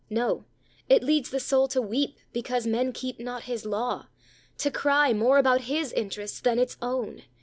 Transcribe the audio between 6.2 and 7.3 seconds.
than its own.